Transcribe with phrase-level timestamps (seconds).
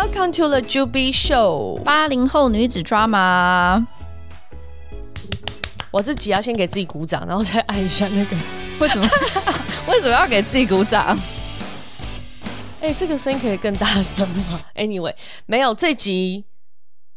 [0.00, 3.84] Welcome to the Juby Show，八零后女子 drama。
[5.90, 8.36] 我自己要先给自己鼓掌，然后再按一下那个。
[8.78, 9.08] 为什么？
[9.90, 11.18] 为什么要给自己鼓掌？
[12.80, 14.60] 哎、欸，这个声音可以更大声吗？
[14.76, 15.12] Anyway，
[15.46, 16.44] 没有这集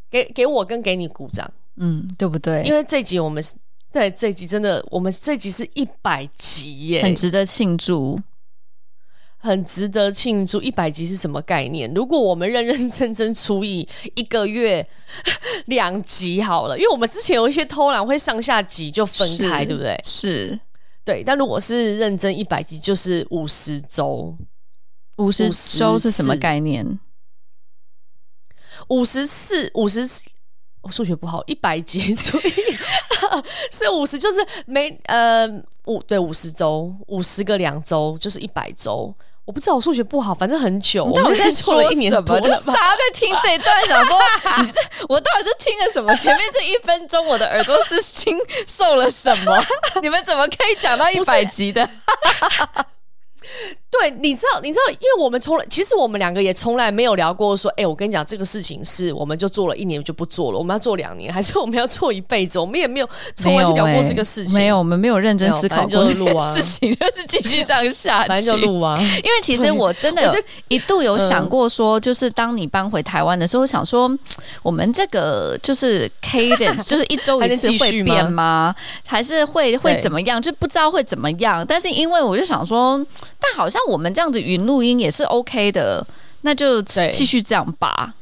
[0.09, 2.63] 给给我跟给你鼓掌，嗯，对不对？
[2.63, 3.53] 因为这集我们是
[3.93, 8.19] 对这集真的，我们这集是一百集耶，很值得庆祝。
[9.43, 11.91] 很值得庆祝，一百集是什么概念？
[11.95, 14.87] 如果我们认认真真除以一个月
[15.65, 19.99] 两集好了，因为我们之前有一些偷懒会上下集就分开，对不对？
[20.03, 20.59] 是，
[21.03, 21.23] 对。
[21.23, 24.37] 但如果是认真一百集，就是五十周，
[25.17, 26.99] 五十周是什么概念？
[28.89, 30.21] 五十次，五十次，
[30.81, 32.51] 我数学不好，一百集除以
[33.71, 35.47] 是五十，就是每呃
[35.85, 39.11] 五对五十周，五十个两周就是一百周。
[39.45, 41.03] 我不知道我数学不好，反正很久。
[41.03, 42.39] 我到底在说了一年什么？
[42.41, 44.17] 就是大家在听这一段，想说
[44.63, 46.15] 你这我到底是听了什么？
[46.15, 49.61] 前面这一分钟，我的耳朵是经受了什么？
[50.01, 51.89] 你们怎么可以讲到一百集的？
[53.91, 62.57] 对，你知道，你知道，因为我们从来，其实我们两个也从来没有聊过说，哎，我跟你讲，这个事情是，我们就做了一年就不做了，我们要做两年，还是我们要做一辈子？
[62.57, 68.97] 我们也没有从来就聊过这个 事情，没有，我们没有认真思考过这个事情，就是继续这样下去，反正就录啊。
[69.21, 70.33] 因为其实我真的有
[70.69, 74.09] 一度有想过说，就是当你搬回台湾的时候，我想说，
[74.63, 78.73] 我们这个就是 cadence， 就是一周一次会变吗？
[79.05, 80.41] 还是会会怎么样？
[80.41, 81.65] 就不知道会怎么样。
[81.67, 83.05] 但是因为我就想说，
[83.37, 83.80] 但好像。
[83.87, 86.05] 我们这样子云录音也是 OK 的，
[86.41, 88.15] 那就继续这样吧。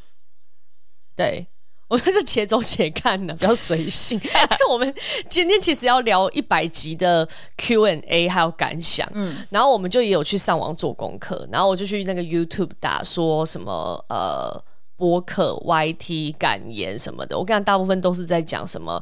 [1.15, 1.47] 对，
[1.87, 4.19] 我们是且走且看的， 比较随性。
[4.23, 4.93] 因为我们
[5.27, 14.63] 今天其实要聊一百集的 Q&A 还有感想，嗯，然后我们就也有去上网做功课，然后我就去那个 YouTube 打说什么呃
[14.95, 19.01] 播客 YT 感言什么的，我看大部分都是在讲什么。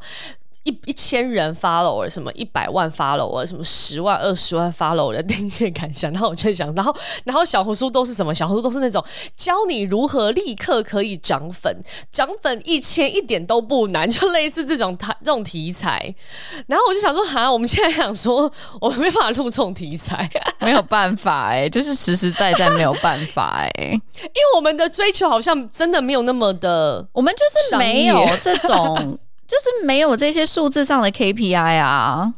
[0.67, 8.35] 一一千人 follow 什么一百万 follow 什么十万二十万 follow 的订阅感想，然后我就想，然后然后小红书都是什么？
[8.35, 9.01] 小红书都是那种
[9.33, 16.13] 教你如何立刻可以涨粉，涨粉一千一点都不难，就类似这种它这种题材。
[16.67, 18.51] 然后我就想说，哈，我们现在想说，
[18.81, 20.29] 我们没办法录这种题材，
[20.59, 29.17] 没有办法哎、欸，就是实实在在没有办法哎、欸，因为我们的追求好像真的没有那么的，我们就是没有这种。
[29.47, 32.33] 就是没有这些数字上的 KPI 啊，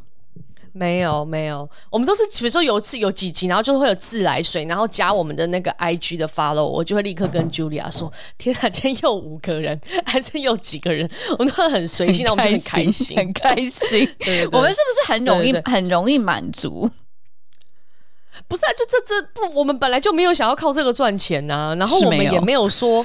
[0.73, 11.09] 没有没有，我们都是比如说有一次有几集，然后就会有自来水，然后加我们的那个 IG 的 follow，我就会立刻跟 Julia 说：“天啊，今天又五个人，还是又几个人？”
[11.39, 13.89] 我们都很随性，那我们就很开心，很开心。
[14.19, 16.89] 对对对，我们是不是很容易很容易满足？
[18.47, 23.03] 不是啊，就这这不，我们本来就没有想要靠这个赚钱呐、啊，然后我们也没有说。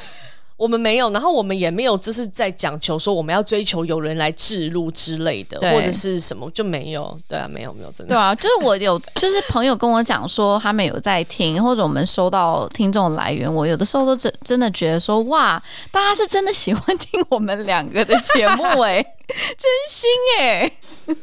[0.56, 7.18] 我们没有，然后我们也没有，就是在讲求说我们要追求有人来置入之类的，或者是什么就没有。
[7.28, 8.14] 对啊，没有没有，真的。
[8.14, 15.60] 对啊，就是我有， 就是朋友跟我讲说他们有在听，或者我们收到听众来源，我有的时候都真真的觉得说哇，
[15.90, 20.70] 大家是真的喜欢听我们两个的节目哎， 真心哎。
[21.04, 21.14] 对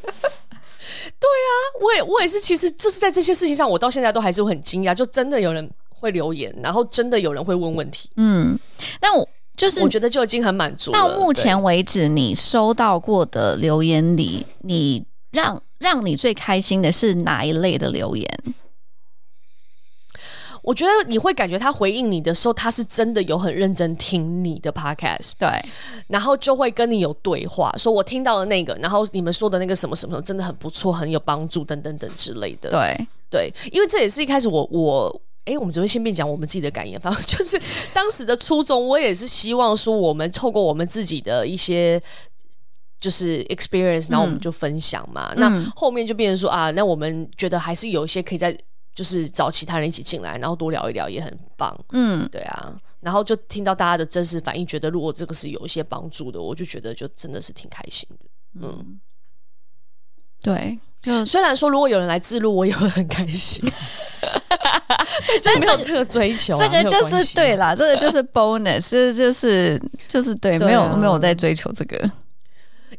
[1.30, 5.70] 啊，我也我也是，其实就是在这些事情上，我到现在都还是很惊讶，就真的有人。
[6.02, 8.09] 会留言，然后真的有人会问问题。
[8.16, 8.58] 嗯，
[9.02, 9.28] 那我
[9.58, 10.97] 就是我觉得就已经很满足了。
[10.97, 18.28] 到目前为止，你收到过的留言里，你让让你最开心的是哪一类的留言？
[20.64, 25.50] 我觉得你会感觉他回应你的时候，他是真的有很认真听你的 podcast，对，
[26.08, 32.70] 然后就会跟你有对话，说我听到了那个，然后你们说的那个什么什么真的很不错，很有帮助，等等等之类的。
[32.70, 35.22] 对对，因为这也是一开始我我。
[35.46, 37.59] 哎，我们只会先便讲我们自己的感言，反正就是
[37.94, 42.02] 当时的初衷，我也是希望说，我们透过我们自己的一些
[42.99, 45.34] 就是 experience，然后我们就分享嘛。
[45.35, 48.55] 嗯、那后面就变成说啊，那我们觉得还是有一些可以在，
[48.93, 51.76] 就是找其他人一起进来，然后多聊一聊也很棒。
[51.91, 52.79] 嗯，对啊。
[52.99, 58.17] 然后就听到大家的真实反应，觉得如果这个是有一些帮助的，我就觉得就真的是挺开心的。
[58.61, 59.02] 嗯，
[60.44, 60.78] 对。
[61.02, 63.67] 就虽然说，如果有人来自录，我也会很开心。
[65.41, 72.09] 就没有这个追求，啊，这个就是对啦，这个就是 bonus，就是就是就是对，没有没有在追求这个。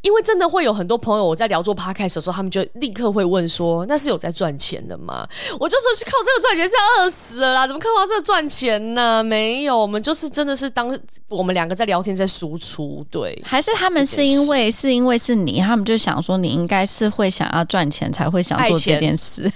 [0.03, 5.27] 因为真的会有很多朋友，我在聊做 podcast 的时候，他们就立刻会问说：“那是有在赚钱的吗？”
[5.61, 9.23] 我就说：“是靠这个赚钱是要饿死了啦，怎么靠这个赚钱呢？
[9.23, 13.07] 没有，我们就是真的是当我们两个在聊天，在输出。
[13.11, 19.49] 对，还是他们是因为是因为是你，他们就想说你应该是会想要赚钱才会想做这件事。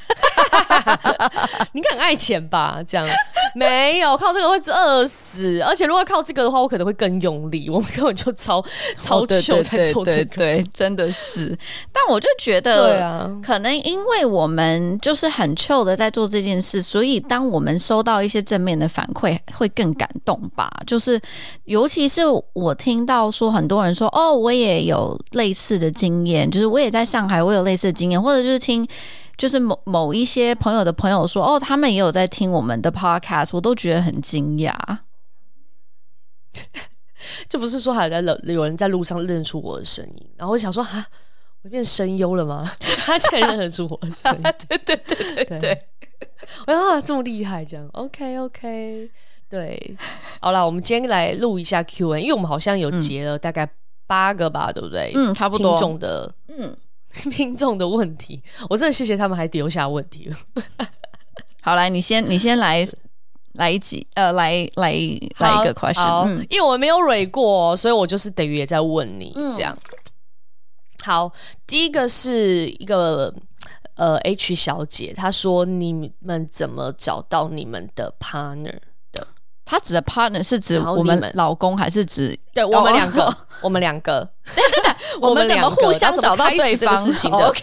[1.73, 2.81] 你很爱钱吧？
[2.87, 3.05] 这样
[3.57, 7.69] 没有靠这个会饿死，而且如果靠这个的话，我可能会更用力。
[7.69, 8.65] 我们根本就超
[8.97, 10.36] 超糗在做这个。
[10.39, 11.57] 对，真的是。
[11.93, 20.71] 但我就觉得，对啊，可能因为我们就是很 chill 的在做这件事，所以当我们收到一些正面的反馈，会更感动吧。
[20.87, 21.21] 就是
[21.65, 22.23] 尤其是
[22.53, 28.87] 我听到说很多人说，哦，我也有类似的经验，就是我也在上海，我有类似的经验，或者就是听。
[29.39, 34.73] 就是某某一些朋友的朋友说，哦，他们也有在听我们的 podcast，我都觉得很惊讶。
[37.49, 41.05] 就不是说还有在有人在路上认出我的声音，然后我想说，哈，
[41.63, 42.71] 我变声优了吗？
[42.81, 45.83] 他竟然认得出我的声音， 对对对对对，对，
[46.67, 49.11] 我说啊，这么厉害，这样，OK OK，
[49.49, 49.97] 对，
[50.41, 53.69] 好了，我们今天来录一下 Q&A，因为我们好像有截了大概
[54.07, 55.13] 八个吧，嗯、对不对？
[55.15, 55.71] 嗯，差不多。
[55.71, 56.77] 听众的，嗯。
[57.31, 60.37] 听众的问题，我真的谢谢他们还留下问题了。
[61.63, 62.85] 好，来，你先，你先来，
[63.57, 64.93] 来一集，呃，来来
[65.39, 69.77] 来一个 question，嗯，因为我没有蕊过，所以我就是等于也在问你，嗯、这样。
[71.05, 71.33] 好，
[71.67, 73.33] 第一个是一个
[73.95, 78.79] 呃 H 小姐，她说你们怎么找到你们的 partner
[79.13, 79.27] 的？
[79.65, 83.37] 她指的 partner 是指我们老公还是指对 我们两个？
[83.63, 84.29] 我们两个，
[85.19, 87.63] 我们怎么互相找到对方事情的？OK，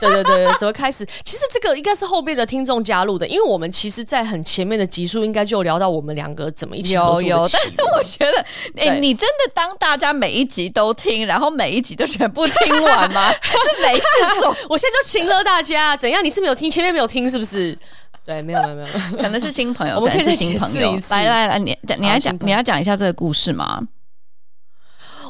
[0.00, 1.04] 对对对对，怎么开始？
[1.24, 6.92] 其实这个应该是后面的听众加入的，因为我们其实，在很前面的集数应该就聊到我们两个怎么一起。
[6.92, 8.38] 有有，但是我觉得，
[8.76, 13.32] 哎、欸，你真的当大家每一集都听，然后每一集都全部听完吗？
[13.32, 14.06] 是没事
[14.40, 16.24] 做，我现在就请了大家，怎样？
[16.24, 17.76] 你是没有听前面没有听是不是？
[18.24, 21.12] 对，没有没有没有，可能是新朋友，我们可以再解释一次。
[21.12, 23.80] 来来来，你你来讲，你要讲一下这个故事吗？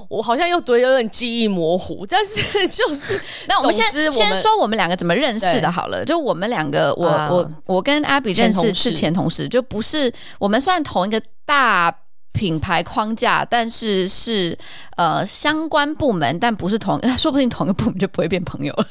[0.09, 6.05] 我好像又对有点记忆模糊，但是 就是那我们先先说我们两个怎么认识的好了。
[6.05, 11.95] 就我们两个，我、啊、我我跟 Abby 认识是前同事，就不是我们算同一个大
[12.33, 14.57] 品牌框架，但是是
[14.97, 18.87] 呃相关部门，但不是同， 说不定同一个部门就不会变朋友了，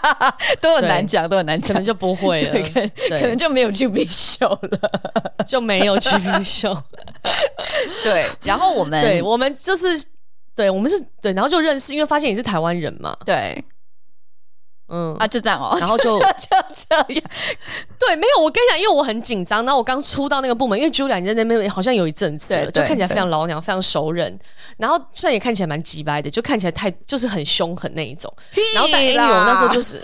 [0.60, 6.76] 都很难讲，都很难讲，可能就不会了，可可能就没有去比秀了，就没有去比秀。
[8.02, 9.86] 对，然后我们对我们就是。
[10.54, 13.16] 对，我们是对，然后就认识，因为发现你是台湾人嘛。
[13.24, 13.64] 对，
[14.92, 16.26] 嗯啊，就这样哦，然后就 就，
[16.88, 17.06] 这样。
[17.98, 24.38] 对，没有，我跟你讲，因为我很紧张，然后我刚出到那个部门，因为 Julia 你在那边好像有一阵子了，就看起来非常老娘，非常熟人。
[24.76, 28.32] 然后虽然也看起来蛮急掰的，就看起来太就是很凶狠那一种。
[28.74, 29.96] 然后但 anyway 我那时候就是，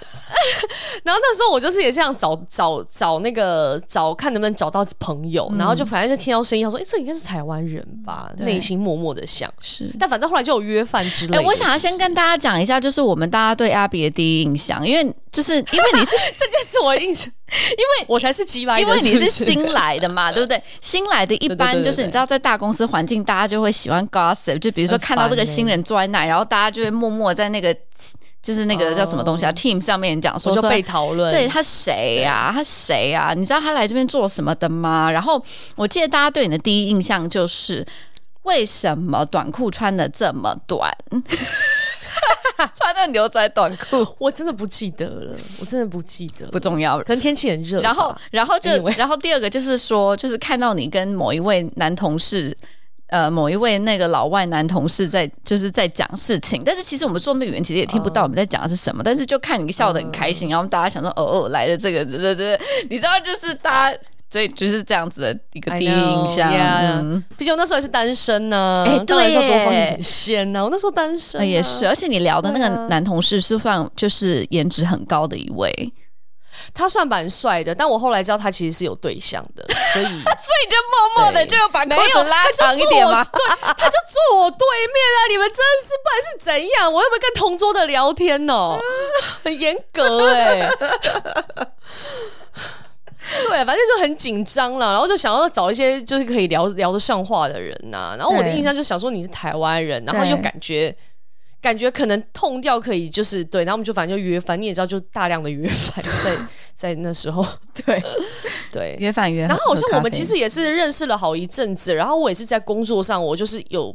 [1.03, 9.91] 然后那时候我就是也这样找找找那个找看能不能找到朋友，嗯、然后就反正就听到声音，他说哎、欸，这应该是台湾人吧，内心默默的想是。
[9.99, 11.39] 但反正后来就有约饭之类的。
[11.39, 20.63] 哎、欸，我想要先跟大家讲一下，就是我们大家对 Abby 的第一印象，因为就是因为你是 这就是我的印象， 因为我才是机掰的，因为你是新来的嘛，对不对？
[20.81, 27.75] 新来的一般就是你知道，在大公司环境，大家就会喜欢 gossip，就比如说看到这个新人坐在那，然后大家就会默默在那个
[28.43, 32.51] 就是那个叫什么东西啊、oh,，team 上面讲说，说就被讨论，对他谁呀？
[32.55, 33.35] 他谁呀？
[33.37, 35.11] 你知道他来这边做什么的吗？
[35.11, 35.43] 然后
[35.77, 37.85] 我记得大家对你的第一印象就是
[38.45, 40.91] 为什么短裤穿的这么短？
[42.75, 46.99] 穿那牛仔短裤， 我真的不记得了，我真的不记得，不重要。
[46.99, 47.81] 可能天气很热。
[47.81, 52.57] 然后，然后就，然后第二个就是说，就是看到你跟某一位男同事，
[53.09, 56.63] 呃，某一位那个老外男同事在，就是在讲事情。
[56.65, 59.03] 但是其实我们做那么远，其实也听不到我们在讲的是什么。
[59.03, 62.61] Uh, 但是就看你笑得很开心，然后大家想说，哦哦，来了这个，对对对，
[62.91, 63.99] 你知道，就是大家。
[64.31, 66.51] 所以就是这样子的一个第一印象。
[67.37, 70.63] 毕竟我那时候还是单身呢、啊，哎、欸，对，那时候多方很鲜呢。
[70.63, 71.87] 我那时候单身、啊，也是。
[71.87, 75.73] 而且你聊的那个男同事是算就是颜值很高的一位，
[76.75, 77.75] 他算蛮帅的。
[77.75, 83.25] 但我后来知道他其实是有对象的，所以 所以就默默的就把没有拉长一点嘛。
[83.25, 83.41] 对，
[83.79, 83.97] 他就
[84.31, 85.19] 坐我对面啊！
[85.31, 86.93] 你们真是不然是怎样？
[86.93, 88.79] 我又不会跟同桌的聊天哦，
[89.43, 90.71] 很严格哎、欸。
[93.49, 98.17] 对，反正就很紧张了，然后就想要找一些就是可以聊聊得上话的人呐、啊。
[98.17, 100.95] 然后我的印象就想说你是台湾人，然后又感觉
[101.61, 106.37] 感觉可能痛掉可以就是对，然后我们就反正就约饭，你也知道就大量的约饭就 在
[106.75, 107.45] 在那时候，
[107.85, 108.03] 对
[108.73, 109.43] 对约饭约。
[109.43, 113.95] 然后好像我们其实也是认识了好一阵子，然后我也是在工作上，我就是有。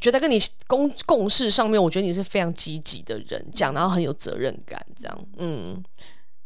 [0.00, 5.82] 觉得跟你共共事上面，我觉得你是非常积极的人，讲然后很有责任感，这样，嗯。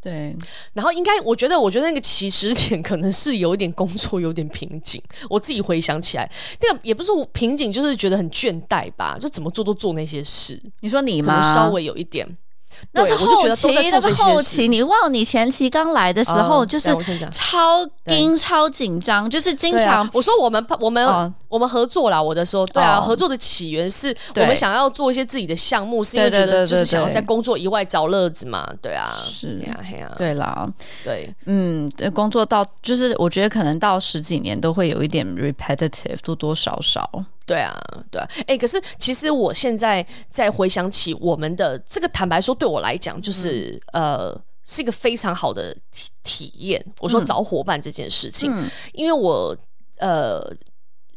[0.01, 0.35] 对，
[0.73, 5.01] 然后应该，我觉得，我觉得那个起始点可能是有一点工作有点瓶颈。
[5.29, 10.61] 我自己回想起来，那个也不是瓶颈，就是觉得很倦怠吧，就怎么做都做那些事。
[10.79, 11.41] 你说你吗？
[11.41, 12.25] 稍微有一点。
[12.91, 14.67] 那是后期，那是后期。
[14.67, 16.89] 你忘了你前期刚来的时候，就是
[17.31, 20.09] 超盯、超紧张，就是经常。
[20.13, 29.59] 我说我们我们我们合作啦，我的时候，对啊，合作的起源是我们想要做一些自己的项目，是因为觉得就是想要在工作以外找乐子嘛，对啊，是。
[29.59, 30.67] 呀，嘿呀，对啦，
[31.03, 37.09] 对，嗯，工作到就是我觉得可能到十几年都会有一点 repetitive，多多少少。
[37.49, 37.75] 对啊，
[38.11, 46.85] 对啊，哎、欸，可是其实我现在在回想起我们的这个，坦白说，对我来讲，就是、嗯、呃，是一个非常好的体体验。
[46.99, 49.57] 我说找伙伴这件事情，嗯、因为我
[49.97, 50.39] 呃，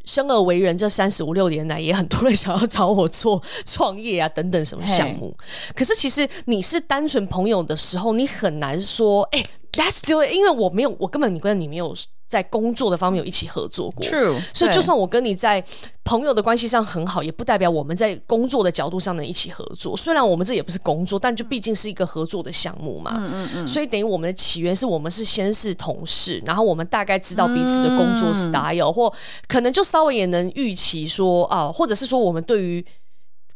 [0.05, 5.37] 生而为人这三十五六年来，也很多人想要找我做创业啊等等什么项目。
[5.75, 11.95] 可是其实你是单纯朋友的时候，你很难说，哎、欸、，Let's do it，因为我没有，我根本你跟你没有。
[12.25, 15.63] 在工作的方面有一起合作过，True，所以就算我跟你在
[16.03, 19.95] 朋友的关系上很好，也不代表我们在工作的角度上能一起合作。
[19.95, 23.11] 虽然我们这也不是工作，但就毕竟是一个合作的项目嘛。
[23.17, 23.67] 嗯嗯嗯。
[23.67, 29.13] 所以等于我们的起源是我们是先是同事，然后我们大概知道彼此的工作 style，或
[29.47, 32.83] 可能就稍微也能预期说啊，或者是说我们对于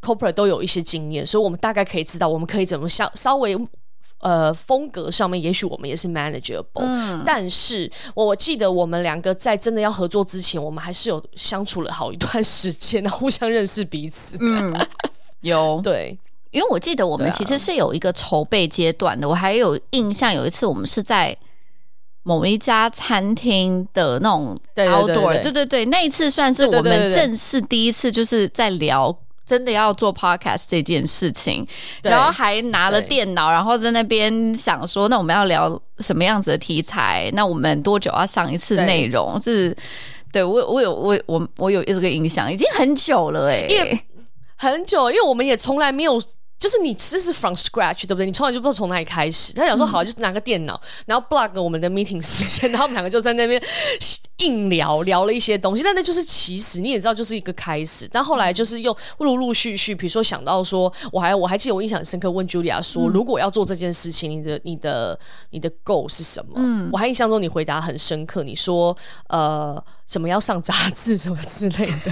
[0.03, 3.57] corporate 都有一些经验，所以我们大概可以知道我们可以怎么稍稍微。
[4.19, 14.35] 呃，风格上面也许我们也是 manageable，嗯，但是我我记得我们两个在真的要合作之前，我们还是有相处了好一段时间，然 后互相认识彼此。
[14.39, 14.75] 嗯，
[15.41, 16.17] 有 对，
[16.49, 19.27] 因为我记得我们其实是有一个筹备阶段的。
[19.27, 21.37] 啊、我还有印象，有一次我们是在
[22.23, 29.15] 某一家餐厅的那种 outdoor，对对对，那一次算是我们正式第一次就是在聊。
[29.47, 31.65] 真的要做 podcast 这件事情，
[32.03, 37.31] 然后还拿了电脑，然后在那边想说，那我们要聊什么样子的题材？
[37.33, 39.39] 那我们多久要上一次内容？
[39.39, 39.77] 对是，
[40.31, 43.99] 对我我有我我我有这个印象，已经很久了哎、欸，因为
[44.57, 46.21] 很久，因为我们也从来没有。
[46.59, 48.25] 就是你其实是 from scratch，对不对？
[48.25, 49.53] 你从来就不知道从哪里开始。
[49.53, 53.61] 他想说好，就是拿个电脑，嗯、然后 block 我们的 meeting 时间，然后我们两个就在那边
[54.37, 55.83] 硬聊，聊了一些东西。
[55.83, 58.09] 但那就是其实你也知道，就是一个开始。
[58.11, 65.19] 但后来就是又陆陆续续，比如说想到说，我还我还记得我印象很深刻，问 Julia 说，嗯、如果要做这件事情，你的你的
[65.51, 66.53] 你的 goal 是什么？
[66.55, 68.97] 嗯，我还印象中你回答很深刻，你说
[69.29, 69.83] 呃。
[70.07, 72.11] 什么要上杂志什么之类的？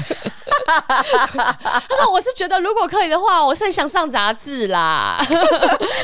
[0.66, 5.18] 他说：“我是觉得如果可以的话，我是很想上杂志啦。”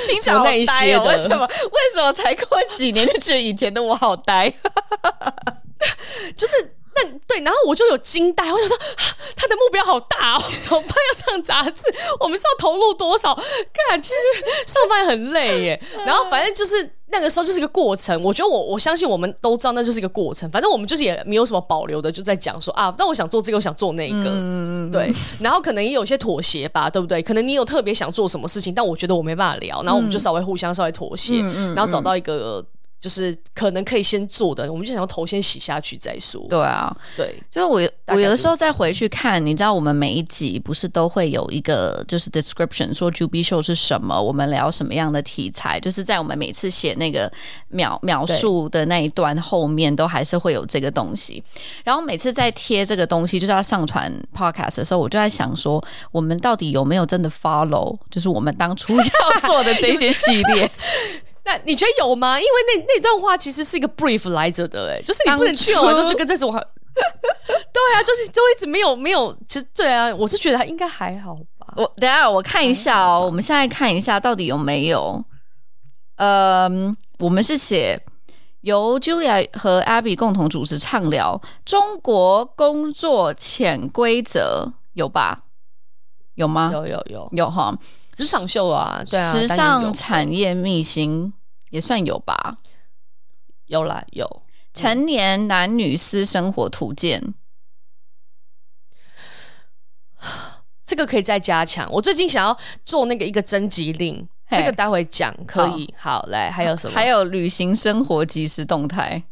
[0.07, 0.51] 听起来好呆
[0.93, 1.45] 哦，为什么？
[1.48, 4.51] 为什么才过几年就觉得以前的我好呆？
[6.38, 6.75] 就是。
[7.03, 8.77] 那对，然后我就有惊呆，我想说
[9.36, 10.89] 他的目标好大哦， 怎么办？
[10.89, 11.84] 要上杂志，
[12.20, 13.34] 我们是要投入多少？
[13.89, 14.15] 看，其实
[14.67, 15.81] 上班很累耶。
[16.05, 18.22] 然后反正就是那个时候就是一个过程。
[18.24, 20.50] 我觉得我我相信我们都知道那就是一个过程。
[20.50, 25.12] 反正我们就是也没有什么保留的，就在讲说啊，那我想做这个，我想做那个，嗯、对。
[25.39, 27.22] 然后可能也有些妥协吧，对不对？
[27.22, 32.63] 可能你有特别想做什么事情，但我觉得我没办法聊，然后我们就稍微互相稍微妥协，嗯、然后找到一个。
[33.01, 36.46] 就是可能可以先做的，我们就想要头先洗下去再说。
[36.48, 37.81] 对啊，对，就是我
[38.13, 47.31] 我有的时候再回去看，你知道我们每一集不是都会有一个就是 description 说 Juby Show 是什么，我们聊什么样的题材，就是在我们每次写那个
[47.70, 51.43] 描描述的那一段后面都还是会有这个东西。
[51.84, 60.70] 然后每次在贴这个东西，就是要上传 podcast 的时候，我就在想说，我们到底有没有真的 follow，就是我们当初要做的这些系列。
[61.43, 62.39] 那你觉得有吗？
[62.39, 66.60] 因为那那段话其实是一个 brief 来着的，哎，就是你不能去完就是跟这种话。
[66.93, 71.74] 对啊，就是就一直没有没有，其实对啊，我是觉得他应该还好吧。
[71.77, 75.24] 我等下我看一下哦，我们现在看一下到底有没有。
[76.17, 78.00] 嗯，我们是写
[78.60, 85.43] 由 Julia 和 Abby 共同主持畅聊中国工作潜规则，有吧？
[86.36, 86.69] 有吗？
[86.74, 87.75] 有有有有哈。
[88.12, 91.34] 职场秀啊，对啊，时尚产业秘辛
[91.70, 92.58] 也算有吧，
[93.68, 94.41] 有啦有。
[94.74, 97.34] 成年男女私生活图鉴，
[100.22, 100.30] 嗯，
[100.86, 101.89] 这个可以再加强。
[101.91, 105.94] 我最近想要做那个一个征集令，嘿这个待会讲可以。
[105.98, 106.94] 好，好，来，还有什么？
[106.94, 109.24] 还有旅行生活即时动态。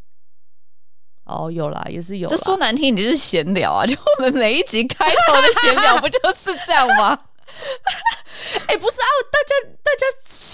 [1.24, 2.28] 哦，有啦，也是有。
[2.28, 3.86] 这说难听，你就是闲聊啊！
[3.86, 7.18] 就我们每一集开头的闲聊，不就是这样吗？
[8.68, 10.06] 哎、欸，不是啊，大家大家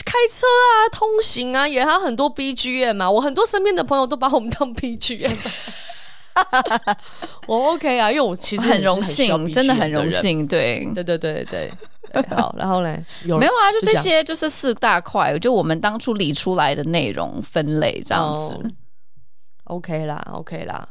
[0.05, 3.09] 开车啊，通行啊，也还有很多 BGM 嘛。
[3.09, 5.35] 我很多身边的朋友都把我们当 BGM。
[7.47, 10.45] 我 OK 啊，因为我其实很荣幸，真的很荣幸。
[10.47, 11.71] 对，对，对，对，对，对。
[12.35, 12.97] 好，然后呢？
[13.25, 13.71] 有没有啊？
[13.73, 18.53] 就这些，就是四大块，就我们当初理出来的内容分类这样子。
[19.65, 20.87] Oh, OK 啦，OK 啦，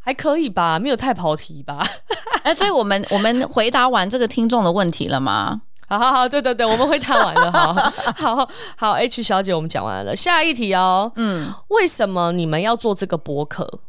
[0.00, 0.78] 还可以吧？
[0.78, 1.86] 没有太跑题吧？
[2.42, 5.62] 哎，所以我们我们回答完这个听众的问题了吗？
[5.86, 7.74] 好好好，对对对，我们会谈完了，好
[8.36, 11.10] 好好，H 小姐，我们讲完了，下一题哦。
[11.16, 13.80] 嗯，为什么你们要做这个博客？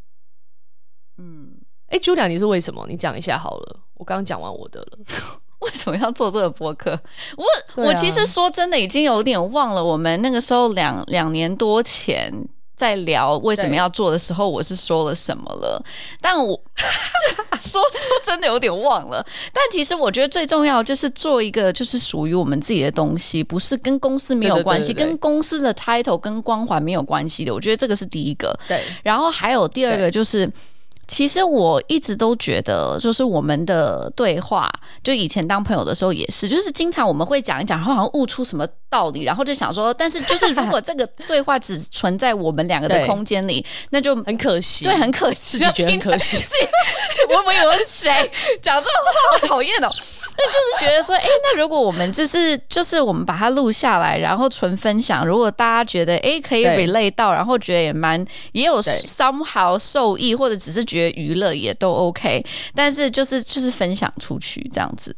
[1.17, 1.51] 嗯，
[1.89, 2.85] 哎，Julia，你是为什么？
[2.89, 3.79] 你讲一下好了。
[3.93, 4.97] 我刚刚讲完我的了，
[5.61, 6.99] 为什么要做这个播客？
[7.37, 12.33] 我、啊、我其实说真的，已经有点忘了我们那个时候两两年多前。
[12.81, 15.79] 在聊为什么要做的时候，我是说了什么了？
[16.19, 16.59] 但我
[17.59, 19.23] 说说真的有点忘了。
[19.53, 27.53] 但其实我觉得最重要就是做一个就是属于我们自己的东西，不是跟公司没有关系，对对对对对，跟公司的 title 跟光环没有关系的。
[27.53, 28.57] 我觉得这个是第一个。
[28.67, 30.51] 对，然后还有第二个就是。
[31.11, 34.71] 其实我一直都觉得，就是我们的对话，
[35.03, 46.37] 就以前当朋友的时候也是，就是经常我们会讲一讲，然后好像悟出什么道理，然后就想说，但是就是如果这个对话只存在我们两个的空间里，那就很可惜，对，很可惜，自己觉得很可惜。
[47.29, 48.09] 我们有谁
[48.61, 49.91] 讲这种话，好讨厌哦。
[50.43, 62.43] 那就是觉得说，哎、欸，那如果我们就是就是我们把它录下来，然后纯分享，如果大家觉得哎、欸、可以 relate 到，然后觉得也蛮也有 somehow 受益，或者只是觉得娱乐也都 OK，
[62.73, 65.15] 但是就是就是分享出去这样子。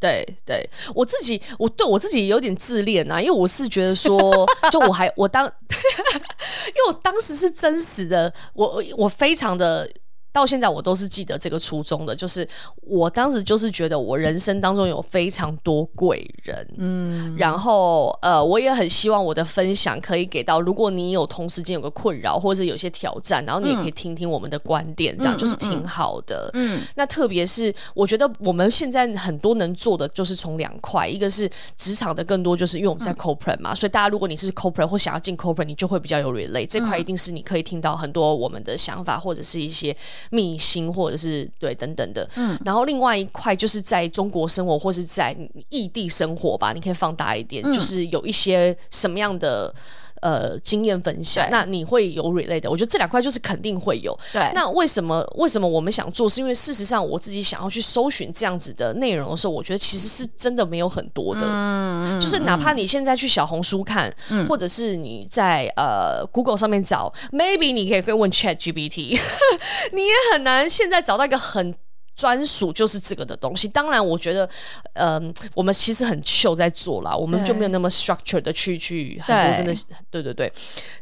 [0.00, 9.88] 对对，我自己我对我自己有点自恋啊，因为我是觉得说，就我还我当， 因为我当时是真实的，我我非常的。
[10.36, 12.46] 到现在我都是记得这个初衷的，就是
[12.82, 26.50] 我当时就是觉得我人生当中有非常多贵人，嗯，然后呃，我也很希望我的分享可以给到，如果你有同时间有个困扰或者有些挑战，然后你也可以听听我们的观点，嗯、这样就是挺好的。
[26.52, 39.96] 嗯，那特别是我觉得我们现在很多能做的就是从两块，一个是职场的更多，就是因为我们在 corporate 嘛，嗯、所以大家如果你是 corporate 或想要进 corporate，你就会比较有 relate，这块一定是你可以听到很多我们的想法或者是一些。
[40.30, 45.36] 秘辛或者是对等等的，嗯，然后另外一块就是在中国生活或是在
[45.68, 49.74] 异地生活吧，你可以放大一点，嗯、就是有一些什么样的
[50.22, 54.16] 呃经验分享，那你会有 relate 的，我觉得这两块就是肯定会有。
[54.32, 56.28] 对，那为什么为什么我们想做？
[56.28, 69.18] 是因为事实上我自己想要去搜寻这样子的内容的时候，我觉得其实是真的没有很多的，嗯，就是哪怕你现在去小红书看，嗯、或者是你在呃 Google 上面找，maybe 你可以可以问 Chat GPT，
[69.92, 71.74] 你也很难现在找到一个很。
[72.16, 73.68] 专属就是这个的东西。
[73.68, 74.48] 当然，我觉得，
[74.94, 79.74] 嗯、呃，我们其实很 chill 在做啦，我们就没有那么 structured 的去去很多真的，
[80.10, 80.52] 对对对，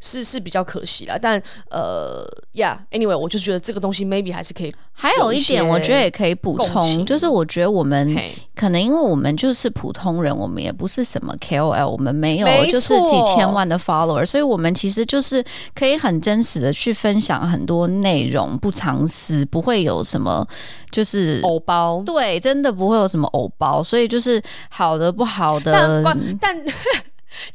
[0.00, 1.16] 是是比较可惜啦。
[1.20, 4.74] 但呃，yeah，anyway，我就觉得这个东西 maybe 还是可以。
[4.96, 8.16] 还有一点，我觉得也可以补充，就是我觉得我们
[8.54, 20.46] 可能因为我们就是普通人，我们也不是什么 KOL，我们没有就是几千万的 follower，所以我们其实就是可以很真实的去分享很多内容，不藏私，不会有什么。
[20.92, 21.03] 就是
[21.42, 26.64] 偶包，对，真的不会有什么偶包，所以就是好的不好的，但， 但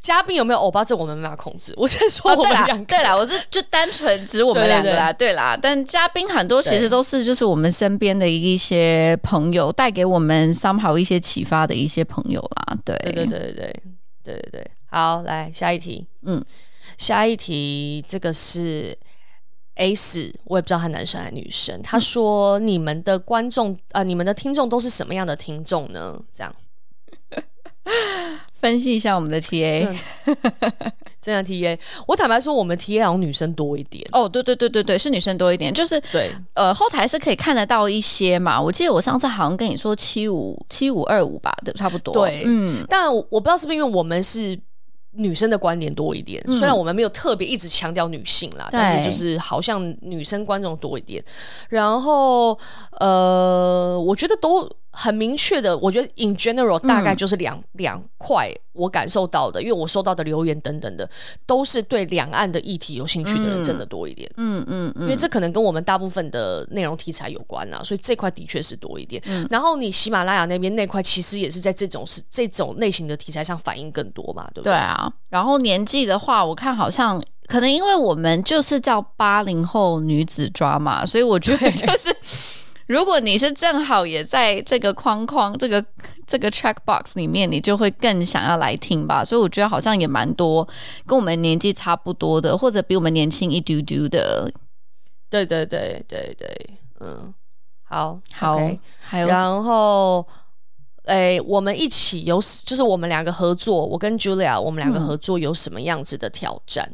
[0.00, 1.72] 嘉宾有没有偶包，这我们没办法控制。
[1.76, 5.58] 我是说我们两个，哦，对啦，我是就单纯指我们两个啦，对，啦。
[5.60, 13.82] 但嘉宾很多其实都是就是我们身边的一些朋友带给我们 somehow 一些启发的一些朋友啦，对，对对对对对
[14.22, 14.70] 对对对。
[14.90, 16.44] 好，来下一题，嗯，
[16.98, 18.96] 下一题这个是。
[19.76, 21.80] A 四，我也不知道他男生还是女生。
[21.82, 26.54] 他说：“你们的观众啊、呃，你们的听众都是什么样的听众呢？”这样
[28.54, 29.88] 分析一下我们的 TA，
[31.20, 31.78] 这样 TA。
[32.06, 34.06] 我坦白说，我们 TA 好像女生多一点。
[34.12, 35.72] 哦，对对对对对，是女生多一点。
[35.72, 38.60] 就是对，呃，后台是可以看得到一些嘛。
[38.60, 42.12] 我记得我上次好像跟你说七五七五二五吧，对，差不多。
[42.12, 42.84] 对，嗯。
[42.88, 44.60] 但我不知道是不是因为我们是。
[45.12, 51.24] 女生的观点多一点，虽然我们没有特别一直强调女性啦，嗯、但是就是好像女生观众多一点。
[51.68, 52.58] 然后，
[52.98, 54.68] 呃，我觉得都。
[54.92, 61.08] 很明确的，我觉得 in general 大概就是两两块我感受到的，因为我收到的留言等等的，
[61.46, 64.28] 都是对两岸的议题有兴趣的人真的多一点。
[64.36, 69.22] 嗯嗯嗯，因为这可能跟我们大部分的内容题材有关啊，所以这块的确是多一点。
[69.26, 74.72] 嗯、然后你喜马拉雅那边那块其实也是在这种是这种类型的题材上反应更多嘛，对不对？
[74.72, 75.12] 对啊。
[75.28, 82.14] 然后年纪的话，我看好像可能因为我们就是叫八零后女子抓嘛，所以我觉得就是。
[82.90, 85.84] 如果你是正好也在这个框框、这个
[86.26, 89.24] 这个 check box 里面，你就会更想要来听吧。
[89.24, 90.66] 所以我觉得好像也蛮多
[91.06, 94.52] 跟我们年纪差不多的，或者比我们年轻一丢丢的。
[95.28, 97.32] 对对对对对，嗯，
[97.84, 100.26] 好，好，okay, 还有，然后，
[101.04, 106.92] 诶，我们一起有，就是我们两个合作，我跟 Julia，我们两个合作有什么样子的挑战？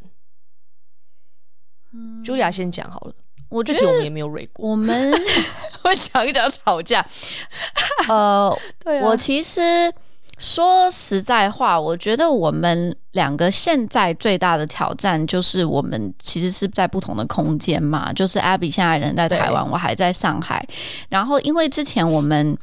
[1.94, 3.14] 嗯，Julia 先讲好了，
[3.48, 5.12] 我觉得我们也没有蕊过，我们
[5.82, 7.04] 会讲一讲吵架。
[8.08, 9.60] 呃， 对啊，我其实。
[10.38, 18.12] 说实在话，我觉得我们两个现在最大的挑战就是我们其实是在不同的空间嘛。
[18.12, 20.62] 就是 Abby 现在人在台湾，我还在上海。
[21.08, 22.54] 然后因为之前我们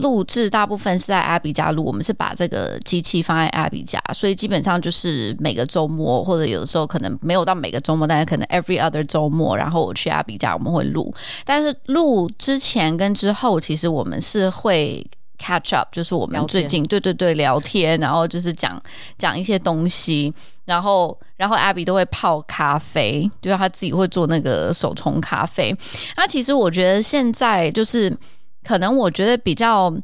[0.00, 11.14] 录制大部分是在 Abby 家录，我们是把这个机器放在 Abby 家，所以基本上就是每个周末或者有的时候可能没有到每个周末，但是可能 every other 周末，然后我去 Abby 家我们会录。
[11.44, 15.06] 但是录之前跟之后，其实我们是会。
[15.42, 18.78] Catch up 就是我们最近对对对聊天，然后就是讲
[19.16, 20.30] 讲一些东西，
[20.66, 25.74] 然后然后 Abby 都会泡咖啡，就是他自己会做那个手冲咖啡。
[26.18, 28.14] 那其实我觉得现在就是
[28.64, 29.94] 可能我觉得比较。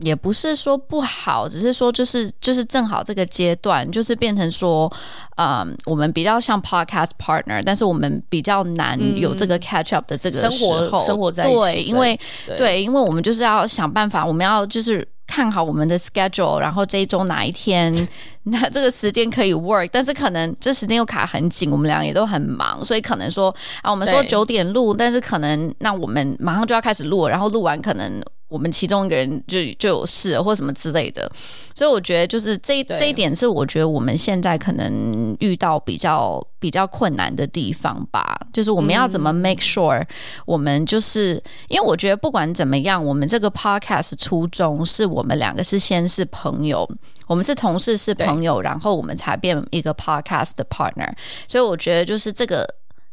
[0.00, 4.92] 也不是说不好，只是说就是就是正好这个阶段，就是变成说，
[5.36, 17.92] 嗯，我们比较像 podcast partner，但是我们比较难有这个 catch up 的这个时候，生活生活在对，因为对，对，因为我们就是要想办法，我们要就是看好我们的 schedule，然后这一周哪一天
[18.44, 28.22] 那这个时间可以 work，但是可能这时间又卡很紧，我们俩也都很忙，所以可能说啊，我们说九点录，但是可能那我们马上就要开始录，然后录完可能。
[28.54, 31.28] 我们其中一个人就就有事或什么之类的，
[31.74, 38.38] 所以我觉得就是这这一点是我觉得我们现在可能遇到比较比较困难的地方吧。
[38.52, 40.00] 就是我们要怎么 make sure
[40.46, 46.88] 我们就是因为我觉得不管怎么样，我们这个 podcast 初衷是我们两个是先是朋友，
[47.26, 51.12] 我们是同事是朋友，然后我们才变一个 podcast 的 partner。
[51.48, 52.64] 所以我觉得就是这个。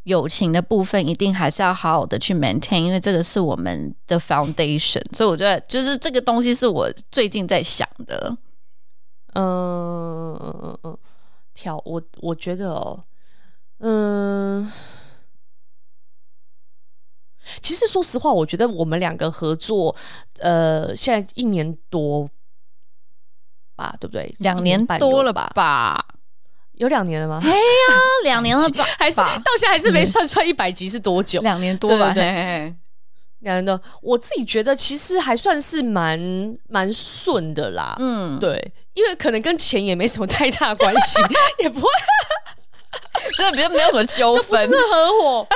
[0.03, 8.35] 友情的部分一定还是要好好的去 maintain，因为这个是我们的 foundation，所以我觉得就是这个东西是我最近在想的。
[9.33, 10.97] 嗯嗯嗯嗯，
[11.53, 13.03] 挑我我觉得哦，
[13.77, 14.69] 嗯，
[17.61, 19.95] 其实说实话，我觉得我们两个合作，
[20.39, 22.29] 呃，现在一年多
[23.75, 24.35] 吧，对不对？
[24.39, 25.49] 两年多了吧？
[25.55, 26.10] 吧。
[26.81, 27.39] 有两年了吗？
[27.43, 28.83] 哎呀， 两年了吧？
[28.97, 29.23] 还是到
[29.59, 31.39] 现在还是没算出来一百集是多久？
[31.41, 32.11] 两年多吧？
[32.11, 32.73] 对，
[33.41, 33.79] 两年多。
[34.01, 36.19] 我自己觉得其实还算是蛮
[36.67, 37.95] 蛮顺的啦。
[37.99, 41.19] 嗯，对，因为可能跟钱也没什么太大关系，
[41.61, 41.87] 也不会，
[43.37, 45.47] 真的比较没有什么纠 纷，就不是合伙。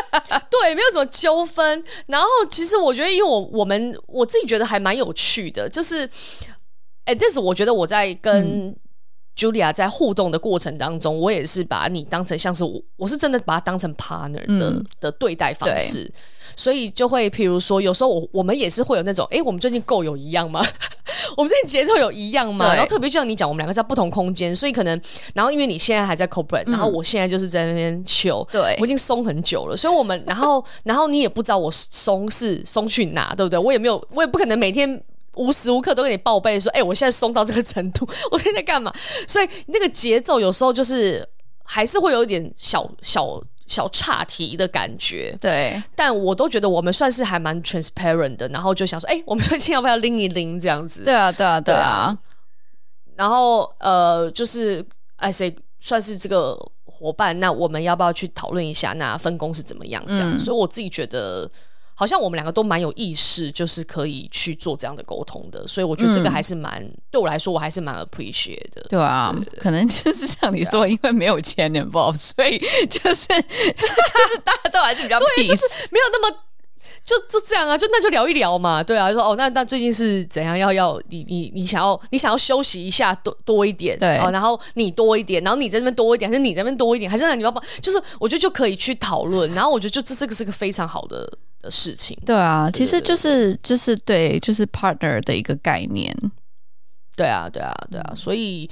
[0.51, 1.83] 对，没有什么纠纷。
[2.05, 6.07] 然后其实我觉得，因为我我们我自己觉得还蛮有趣的，就是
[7.05, 8.75] 哎，但是我觉得我在跟。
[9.35, 16.09] 嗯 Julia 在互动的过程当中，我也是把你当成像是我，我是真的把它当成 partner 的、嗯、的对待方式，
[16.55, 20.65] 所以就会譬如说，有时候我我们也是会有那种，哎、欸，我们最近够有一样吗？
[21.35, 22.73] 我们最近节奏有一样吗？
[22.73, 24.99] 然后特别就像你讲，我们两个在不同空间，所以可能，
[25.33, 33.59] 然后因为你现在还在 corporate，、嗯、然后我现在就是在那边 chill，对，我已经松很久了，所以我们，然后 然后你也不知道我松是松去哪，对不对？
[33.59, 35.03] 我也没有，我也不可能每天。
[35.35, 38.93] 无时无刻都跟你报备说，哎、欸，我现在松到这个程度， 我现在干嘛？
[39.27, 41.27] 所以那个节奏有时候就是
[41.63, 45.37] 还是会有一点小小小岔题的感觉。
[45.39, 51.03] 对，但我都觉得我们算是还蛮 transparent 的，然后就想说，哎、欸，我们最近要不要拎一拎这样子？
[51.03, 52.17] 对啊，对啊，对啊。
[53.15, 57.39] 然后呃，就是哎，谁算是这个伙伴？
[57.39, 58.93] 那我们要不要去讨论一下？
[58.93, 60.03] 那分工是怎么样？
[60.07, 61.49] 这样、嗯，所以我自己觉得。
[61.97, 68.85] 好像我们两个都蛮有意识，就是可以去做这样的沟通的，所以我觉得这个还是蛮、嗯、对我来说，我还是蛮 appreciate 的。
[68.89, 73.25] 对啊对对对，可能就是像你说，因为没有钱，involve，所以就是
[73.73, 76.37] 就是大家都还是比较 peace，就是没有那么
[77.05, 78.83] 就就这样啊，就那就聊一聊嘛。
[78.83, 80.57] 对啊，就说哦，那那最近是怎样？
[80.57, 87.61] 要要你你你想要你想要休息一下多多一点，对、哦，然后你多一点，然后你在那边多一点，还是你在这边多一点，还是那你要不？
[87.81, 91.31] 就是我觉得就可以去讨论，然后我觉得就这这个是个非常好的。
[91.65, 96.15] 的事情，对啊，其实就是就是对，就是 partner 的一个概念，
[97.17, 98.69] 对啊，对啊，对啊，所以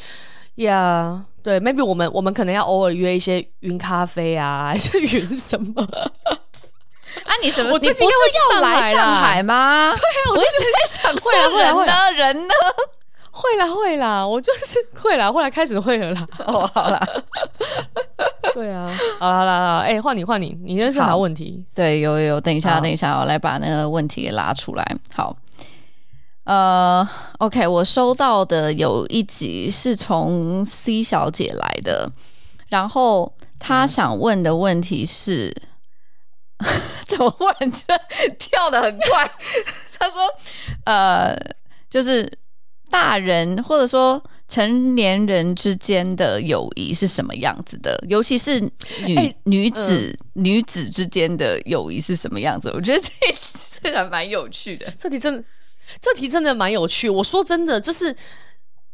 [0.56, 5.82] 呀，对，maybe 我们我们可能要偶尔约一些云咖啡啊， 还是云什么？
[7.26, 7.74] 啊，你什么？
[7.74, 8.18] 我最近不是
[8.56, 9.92] 要来上海吗？
[9.96, 12.12] 对啊，我就是在想，会来人呢？
[12.16, 12.54] 人呢？
[13.36, 16.28] 会啦会啦，我就是 会啦，后来开始会了啦。
[16.46, 17.00] 哦，好啦。
[18.54, 18.88] 对啊，
[19.20, 21.66] 好啦好啦，哎、欸，换你换你，你认识啥问题？
[21.74, 24.86] 对，有有，等一下等一下，我来把那个问题给拉出来。
[25.12, 25.36] 好，
[26.44, 27.08] 呃
[27.40, 32.12] ，OK，我收到的有一集是从 C 小姐来的，
[32.70, 35.52] 然后她想问的问题是，
[37.08, 37.88] 怎么忽然就
[38.38, 39.32] 跳得很快？
[39.98, 40.22] 他说，
[40.86, 41.36] 呃，
[41.90, 42.32] 就是
[42.94, 47.98] 大人或者说成年人之间的友谊是什么样子的？
[48.08, 48.60] 尤其是
[49.04, 52.70] 女、欸、女子、嗯、女子之间的友谊是什么样子？
[52.76, 53.10] 我觉得这
[53.82, 54.86] 这还蛮有趣的。
[54.96, 55.44] 这题真的，
[56.00, 57.10] 这题真的蛮有趣。
[57.10, 58.16] 我说真的，就是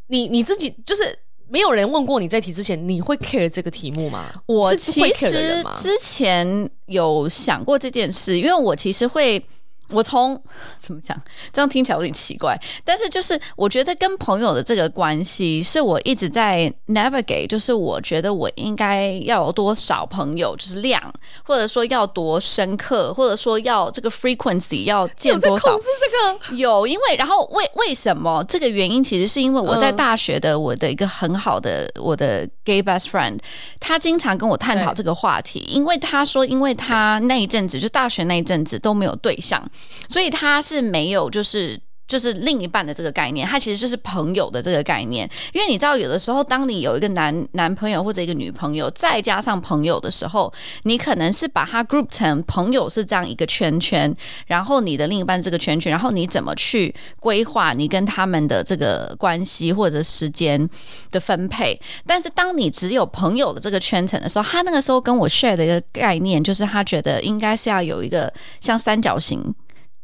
[0.07, 1.03] 你你自己就是。
[1.51, 4.31] 没有人问过你在题之前，你会 care 这个题目吗？
[4.45, 9.43] 我其实之前有想过这件事，因为我其实会。
[9.89, 10.41] 我从
[10.79, 11.19] 怎么讲？
[11.51, 21.01] 这样听起来有点奇怪，但是就是我觉得跟朋友的这个关系是我一直在 navigate，就是我觉得我应该要有多少朋友，就是量，
[21.43, 25.71] 或者说要多深刻，或者说要这个 frequency 要见多少？
[25.71, 29.03] 控制这个有，因为然后为为什么这个原因？
[29.03, 33.39] 其实是因为我在大学的我的一个很好的我的 gay best friend，
[33.79, 39.59] 他经常跟我探讨这个话题，因为他说，因为他那一阵子就大学那一阵子都没有对象。
[40.07, 41.79] 所以他是没有，就是
[42.09, 45.29] 就是另一半的这个概念，他其实就是朋友的这个概念。
[45.53, 50.51] 因为你知道，有的时候当你有一个男男朋友或者一个女朋友，再加上朋友的时候，
[50.83, 54.11] 你可能是把他 group 成朋友是这样一个圈圈，
[54.47, 60.67] 然后你的另一半这个圈圈，然后你怎么去规划你跟他们的这个关系或者时间
[61.11, 61.79] 的分配。
[62.07, 69.53] 但是当你只有朋友的这个圈层的时候，他那个时候跟我 share 的一个概念，就是他觉得应该是要有一个像三角形。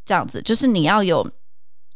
[0.06, 1.28] 这样子就是你要有，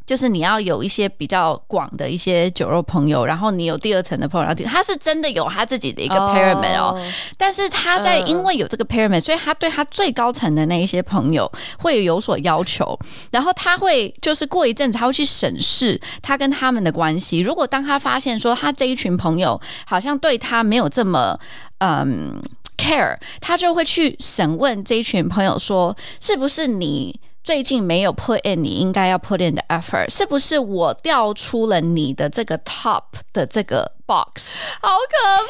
[0.10, 6.96] 就是你要有一些比较广的一些酒肉朋友，然后你有第二层的朋友，他是真的有他自己的一个 pyramid 哦。
[6.96, 7.00] Oh,
[7.38, 12.98] 但是他在因为有这个 pyramid，所以他对他最高层的那一些朋友会有所要求，
[13.30, 17.42] 然后他会就是过一阵子他会去审视他跟他们的关系。
[17.42, 21.40] 如果当他发现说他这一群朋友好像对他没有这么
[21.78, 22.42] 嗯
[22.80, 27.20] care，他就会去审问这一群朋友说是不是你。
[27.50, 33.02] 最近没有 put in 你应该要 put in 的 effort，是不是我调出了你的这个 top
[33.34, 34.54] 的这个 box？
[34.80, 35.48] 好可怕、哦！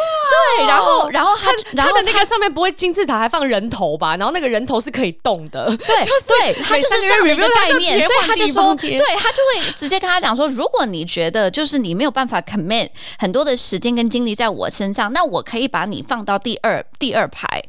[0.57, 4.15] 对，然后然后他，然后他的那个上面不会金字塔还放人头吧？
[4.15, 17.61] 然后那个人头是可以动的， 对， 就是对，他就是这样的一个概念，所以他就说，对，他就会直接跟他讲说，如果你觉得就是你没有办法 commit 很多的时间跟精力在我身上，那我可以把你放到第二第二排。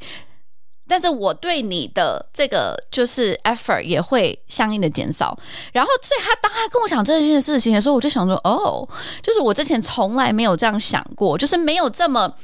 [0.91, 5.39] 但是我对你的这个就是 effort 也会相应的减少，
[5.73, 8.87] 然后所以他当他跟我讲这件事情的时候，我就想说，哦，
[9.23, 12.35] 就是我之前从来没有这样想过，就是没有这么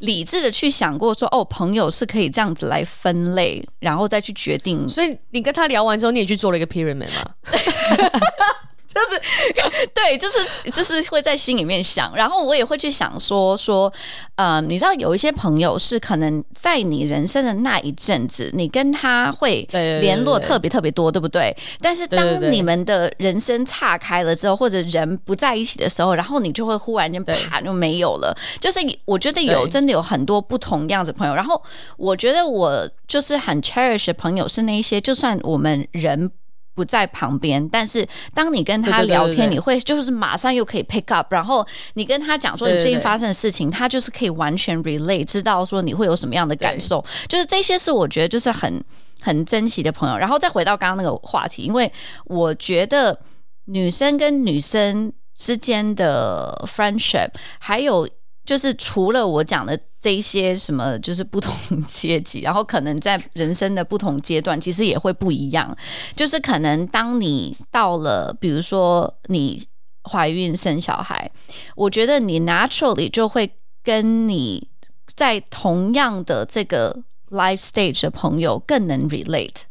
[0.00, 4.86] 理智的去想过说，哦，朋友是可以这样子来分类，然后再去决定。
[4.86, 7.24] 所以你跟他聊完之后，你也去做了一个 pyramid 吗？
[8.96, 13.92] 就是 对，就是就是会在心里面想，然后我也会去想说说，
[14.36, 21.54] 呃，你知道有一些朋友是可能在你人生的那一阵子，你跟他会联络特别特别多，对不对？
[21.80, 28.36] 但是当你们的人生岔开了之后，或者人不在一起的时候，然后你就会忽然间啪就没有了。
[28.60, 31.60] 就是我觉得有真的有很多不同样子的朋友，然后
[31.96, 36.30] 我觉得我就是很 cherish 的朋友是那一些，就算我们人。
[36.76, 48.84] 不在旁边，但是当你跟他聊天，你会就是马上又可以 pick up，然后你跟他讲说你最近发生的事情，他就是可以完全 relate，知道说你会有什么样的感受，就是这些是我觉得就是很
[49.22, 50.18] 很珍惜的朋友。
[50.18, 51.90] 然后再回到刚刚那个话题，因为
[52.26, 53.18] 我觉得
[53.64, 58.06] 女生跟女生之间的 friendship 还有。
[58.46, 61.52] 就是除了我讲的这一些什么，就是不同
[61.84, 65.76] 阶级，然后可能在人生的不同阶段，其实也会不一样。
[66.14, 69.62] 就是可能当你到了，比如说你
[70.04, 71.30] 怀孕生小孩，
[71.74, 73.50] 我觉得你 naturally 就会
[73.82, 74.68] 跟你
[75.14, 79.62] 在同样的这个 life stage 的朋友更能 relate。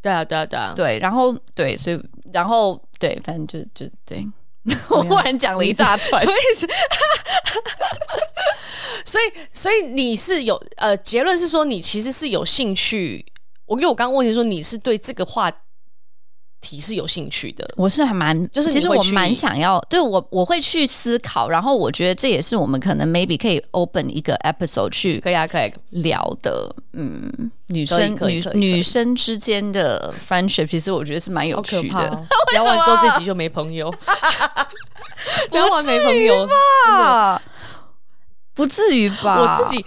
[0.00, 0.98] 对啊，对啊，对啊，对。
[0.98, 2.02] 然后对，所以
[2.32, 4.26] 然后对，反正就就对。
[4.90, 6.66] 我忽然讲了一大串，所以是，
[9.04, 13.24] 所以所以你是有呃结论是说你其实是有兴趣。
[13.66, 15.50] 我因为我刚刚问你说你是对这个话
[16.64, 31.98] 题是有兴趣的，我是还蛮就是其实我蛮想要，对我我会去思考，然后我觉得这也是我们可能 maybe 可以 open 一个 episode 去可以啊可以聊的，嗯，女生女女生之间的 friendship 其实我觉得是蛮有趣的。
[32.08, 33.92] 哦、聊完之后这集就没朋友，
[35.52, 37.42] 聊完没朋友吧？
[38.54, 39.40] 不至于吧？
[39.40, 39.84] 我自己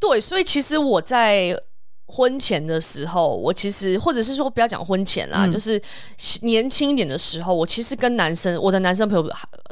[0.00, 1.56] 对，所以其实我在。
[2.14, 5.80] 婚前的时候，我其实或者是说不要讲婚前啦，嗯、就是
[6.42, 9.26] 年轻一点的时候，我其实跟男生，我的男生朋友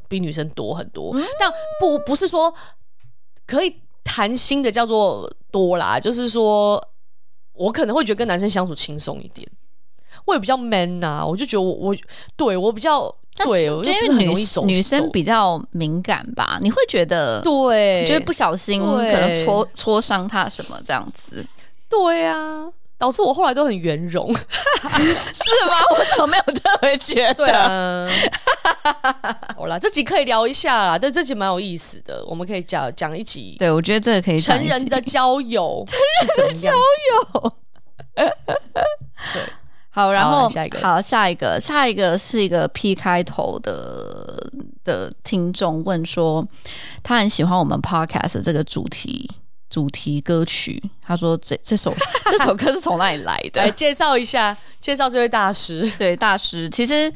[0.09, 2.53] 比女生多很多，嗯、但不不是说
[3.47, 6.83] 可以谈心的叫做多啦，就是说
[7.53, 9.47] 我可能会觉得跟男生相处轻松一点。
[10.27, 11.97] 我也比较 man 呐、啊，我就觉得我我
[12.37, 14.31] 对我比较对，我觉得女
[14.67, 16.59] 女生比较敏感吧？
[16.61, 21.45] 你会觉得对，觉得不小心可能戳戳伤她什么这样子？
[21.91, 24.39] 对啊，导致我后来都很圆融，是
[25.67, 25.75] 吗？
[25.91, 27.47] 我怎么没有特别觉得？
[27.47, 28.07] 对啊，
[29.57, 33.57] 好啦，这集可以聊一下啦，对，这集蛮有意思的，我们可以讲讲一集。
[33.59, 35.99] 对，我觉得这个可以 成人的交友，成
[36.39, 37.53] 人的交友，
[38.15, 38.33] 对。
[39.93, 44.51] 好，然后好下一个，好，下一个，下一个是一个 P 开头的
[44.85, 46.47] 的听众问说，
[47.03, 49.29] 他很喜欢我们 Podcast 的这个主题
[49.71, 50.83] 主题歌曲。
[51.01, 51.95] 他说这这首
[52.31, 53.63] 这首歌是从哪里来的？
[53.63, 55.91] 来介绍一下，介绍这位大师。
[55.97, 57.11] 对，大师，其实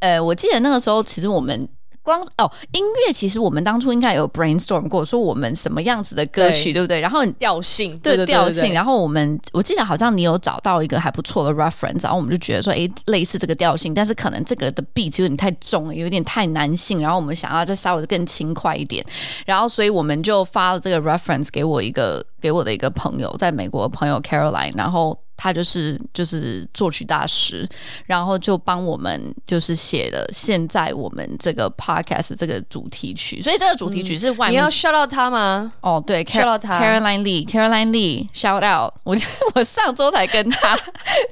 [0.00, 1.68] 呃，我记得那个时候，其实我们。
[2.08, 7.00] 光哦，音乐其实我们当初应该有 brainstorm 过，说我们什么样子的歌曲，对，对不对？
[7.02, 8.72] 然后调性，对调性。
[8.72, 19.04] 然后我们我记得好像你有找到一个还不错的 reference，然后我们就觉得说，哎，类似这个调性，但是可能这个的 beat 有点太重了，有点太男性，然后我们想要再稍微更轻快一点，
[19.44, 25.18] 然后所以我们就发了这个 reference 给我一个给我的一个朋友，在美国的朋友 Caroline，然后。
[25.38, 27.66] 他就是就是作曲大师，
[28.04, 35.72] 然后就帮我们就是写了现在我们这个 podcast 这个主题曲，所以这个主题曲是外面、嗯、你要 shout out 他吗？
[35.80, 39.16] 哦，对，shout out 他，Caroline Lee，Caroline Lee，shout out，我
[39.54, 40.76] 我上周才跟他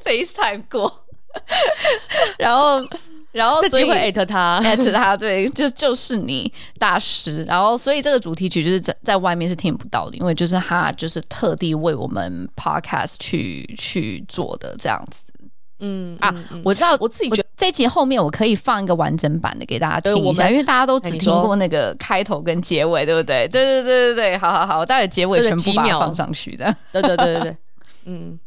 [0.05, 1.05] FaceTime 过，
[2.39, 2.83] 然后。
[3.37, 7.45] 然后，这机会艾特他，艾特他，对，就就是你大师。
[7.45, 15.23] 然后，所以这个主题曲就是在在外面是听不到的，因为就是他就是特地为我们 podcast 去去做的这样子。
[15.79, 23.47] 嗯啊，嗯我知道，我自己觉得这集后面我可以放一个完整版的给大家听一下，因为大家都只听过那个开头跟结尾，对不对？
[23.49, 26.75] 对对对对对，好好好，我待会结尾全部把它放上去的。
[26.91, 27.57] 对对对对对，
[28.07, 28.39] 嗯。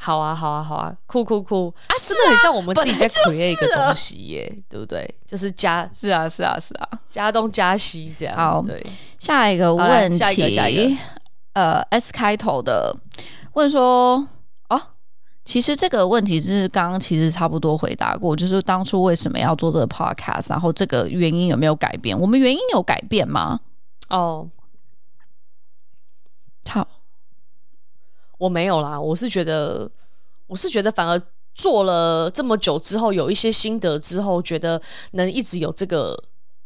[0.00, 1.94] 好啊，好啊，好啊，酷酷酷啊！
[1.98, 5.12] 是很像我们自己在 create 一个东西耶，对不对？
[5.26, 8.36] 就是加，是啊，是啊，是啊，加东加西这样。
[8.36, 8.80] 好，对，
[9.18, 11.00] 下一个问题，下一个，下一个，
[11.54, 12.96] 呃，S 开头的
[13.54, 14.24] 问说，
[14.68, 14.80] 哦，
[15.44, 22.16] 其实这个问题是刚刚其实差不多回答过，就是当初为什么要做这个 podcast，然后这个原因有没有改变？
[22.18, 23.58] 我们原因有改变吗？
[24.10, 24.48] 哦，
[26.68, 26.86] 好。
[28.38, 29.90] 我没有啦，我是觉得，
[30.46, 31.20] 我是觉得，反而
[31.54, 34.80] 做了这么久之后，有一些心得之后，觉得
[35.12, 36.16] 能一直有这个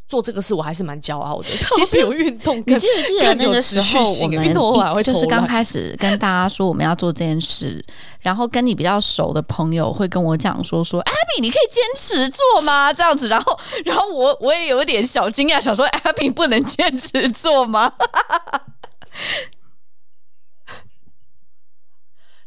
[0.06, 1.48] 做这个事，我还是蛮骄傲的。
[1.74, 7.82] 其实有运动，你记不记得那个时候，我们就是刚开始跟大家说我们要做这件事，
[8.20, 12.92] 然后跟你比较熟的朋友会跟我讲说说，Abby，你可以坚持做吗？
[12.92, 17.90] 这样子，然后，然后我我也有点小惊讶，想说，Abby 不能坚持做吗？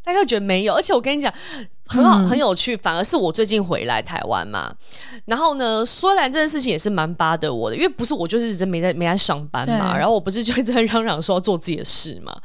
[0.06, 1.34] 大家觉得没有，而且我跟你讲，
[1.88, 2.78] 很好，很有趣。
[2.78, 4.72] 反而是我最近回来台湾嘛，
[5.26, 12.36] 然后呢，虽然这件事情也是蛮 bother 我的，因为不是我就是一直没在没在上班嘛，然后我不是就一直在嚷嚷说要做自己的事嘛，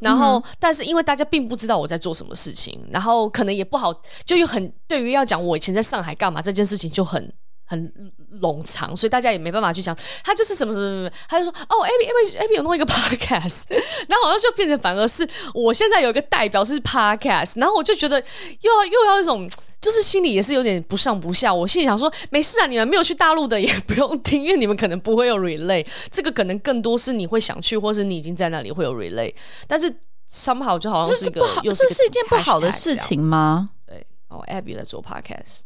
[0.00, 3.94] 然后但是因为大家并不知道我在做什么事情，然后可能也不好，
[4.26, 7.32] 就又很对于要讲我以前在上海干嘛这件事情就很。
[7.64, 7.92] 很
[8.40, 9.96] 冗长，所以大家也没办法去讲。
[10.22, 13.64] 他就是什么什么什么，他就说哦，Abby Abby Abby 有弄一个 podcast，
[14.08, 18.22] 然后好像就变成反而是我现在有一个代表是 podcast，然后我就觉得
[18.60, 19.48] 又要又要一种，
[19.80, 21.52] 就是心里也是有点不上不下。
[21.52, 29.32] 我心里想说，没事啊，你们没有去大陆的也 不用听，因为你们可能不会有 relay，这个可能更多是你会想去，或是你已经在那里会有 relay。
[29.66, 29.92] 但是
[30.30, 33.70] somehow 就好像是一个，是又是，是，是一件不好的事情吗？
[33.86, 35.63] 对，哦，Abby 在做 podcast。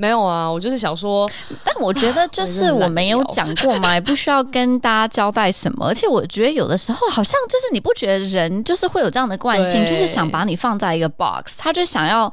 [0.00, 1.30] 没有啊，我就是想说，
[1.62, 5.86] 但我觉得就是我没有讲过嘛， 也不需要跟大家交代什么。
[5.86, 12.32] 而且我觉得有的时候好像就是你不觉得人就是会有这样的惯性，就是想把你放在一个 box，他就想要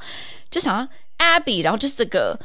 [0.50, 2.40] 就想要 Abby，然后就是这个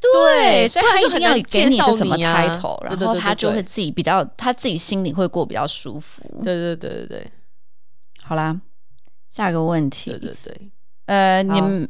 [0.00, 6.24] 对，所以他一定要给你一个什么 title，然后他就会自己比较他自己心里会过比较舒服。
[6.42, 7.26] 对对对对对，
[8.24, 8.56] 好啦，
[9.30, 10.70] 下个问题，对对对，
[11.06, 11.88] 呃，你们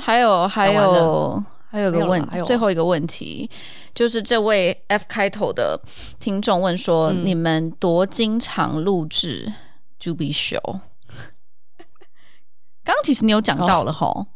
[0.00, 1.42] 还有还有。
[1.70, 3.48] 还有个问，最后一个问题，
[3.94, 5.80] 就是这位 F 开头的
[6.18, 9.52] 听众问说：“嗯、你们多经常录制
[10.00, 10.80] Juby Show？”
[12.82, 14.26] 刚刚其实你有讲到了吼，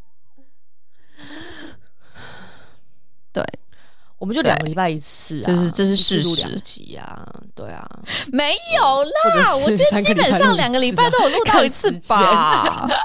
[3.32, 3.42] 对，
[4.18, 7.84] 我们就两个礼拜一次啊，就是这是事实，两集啊，对啊，
[8.32, 12.86] 没有啦，我觉得基本上两个礼拜都有录到一次吧。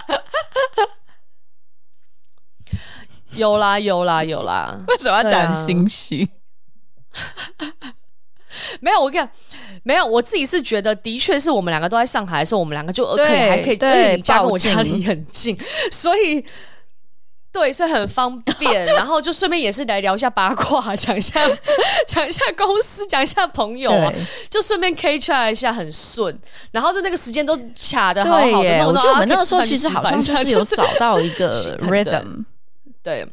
[3.39, 6.27] 有啦有啦有啦，为什么要讲心虚？
[8.81, 9.29] 没有，我跟你讲，
[9.83, 15.57] 没有，我自己是觉得，的确是我们两个都在上海的时候，我们两个就可以还可以，因为你家跟我家里很近，
[15.91, 16.45] 所以。
[17.51, 21.41] 对，所以很方便， 然后就顺便也是来聊一下八卦，讲一下
[22.07, 24.13] 讲一下公司，讲一下朋友啊，
[24.51, 26.39] 就顺便 K 出来一下，很顺。
[26.71, 27.59] 然后就那个时间都
[27.91, 32.45] 卡的好好的，我觉得我们那个时候其实好像就是有找到一个 rhythm。
[33.09, 33.27] 对，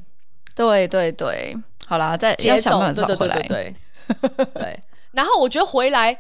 [0.54, 1.56] 对对对，
[1.86, 3.38] 好啦，再要想办法找回来。
[3.42, 3.74] 对
[4.54, 4.80] 对。
[5.12, 6.18] 然后我觉得回来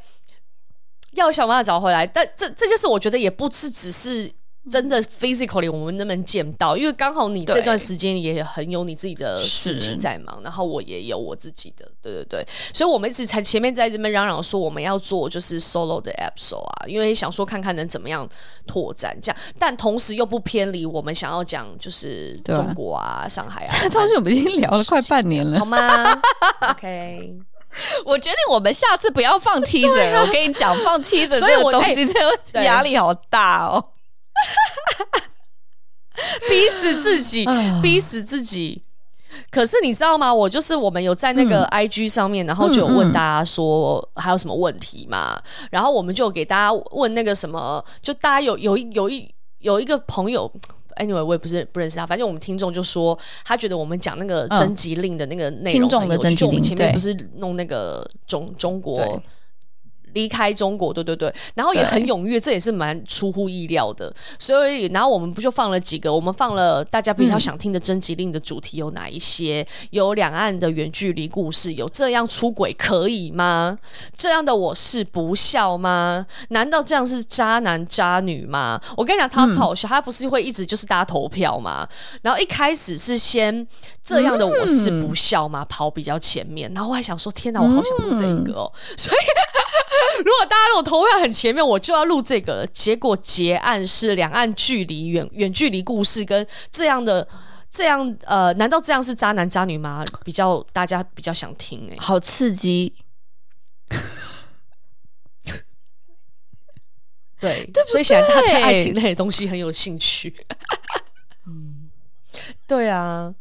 [1.12, 4.32] 要想办法找回来，但这这件事我觉得也不是只是。
[4.70, 6.76] 真的 physically 我们能不能见到？
[6.76, 18.28] 因为刚好你这段时间也很有你自己的事情在忙，然后我也有我自己的，对对对，所以我们一直才前面在这边嚷嚷说我们要做就是 solo 的 episode 啊，因为想说看看能怎么样
[18.66, 23.74] 拓展这样，但同时又不偏离我们想要讲就是中国啊、啊上海啊。
[23.82, 25.78] 这东西我们已经聊了快半年了， 好吗
[26.70, 27.36] ？OK，
[28.04, 32.14] 我决定我们下次不要放 teaser，、啊、我跟你讲放 teaser，所以我东西真
[32.52, 33.92] 的压力好大哦。
[36.48, 37.46] 逼死自己，
[37.82, 38.82] 逼死自己。
[39.50, 40.32] 可是你知道吗？
[40.32, 45.38] 我就是我们有在那个 IG 上面，嗯、然后就有问大家说还有什么问题嘛？
[45.70, 50.50] 然后我们就给大家问那个什么，就大家有有一有一有一个朋友
[50.96, 59.22] ，anyway 我也不是不认识他，反正我们听众就说他觉得我们讲那个征集令的那个内容很有趣，就我们前面不是弄那个中中国。
[60.16, 64.10] 离开中国，对对对，然后也很踊跃，这也是蛮出乎意料的。
[64.38, 66.12] 所以，然后我们不就放了几个？
[66.12, 69.60] 我们放了大家比较想听的征集令的主题有哪一些？
[69.60, 73.78] 嗯、有两岸的远距离故事，有这样出轨可以吗？
[74.16, 76.26] 这样的我是不孝吗？
[76.48, 78.80] 难道这样是渣男渣女吗？
[78.96, 81.86] 我跟你讲，他超好笑，他不是会一直就是大家投票吗？
[82.22, 83.66] 然后一开始是先
[84.02, 85.62] 这样的我是不孝吗？
[85.66, 89.16] 跑比较前面，然后我还想说，天哪，我好想录这一个哦，所以。
[90.24, 92.66] 如果大家如果投票很前面，我就要录这个了。
[92.68, 97.26] 结果结案是两岸距离远远距离故事，跟这样的
[97.70, 100.04] 这样呃，难道这样是渣男渣女吗？
[100.24, 102.94] 比较大家比较想听哎、欸，好刺激。
[107.38, 110.34] 对，对，所以显然他对爱情类的东西很有兴趣。
[111.46, 111.90] 嗯，
[112.66, 113.32] 对啊，